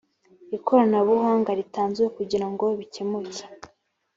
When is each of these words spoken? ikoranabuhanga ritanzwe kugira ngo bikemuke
ikoranabuhanga 0.57 1.49
ritanzwe 1.59 2.05
kugira 2.17 2.45
ngo 2.51 2.65
bikemuke 2.79 3.43